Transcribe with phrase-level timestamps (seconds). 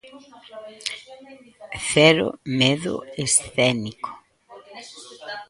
[1.91, 2.25] Cero
[2.59, 4.11] medo escénico.